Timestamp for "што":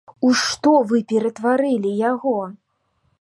0.43-0.71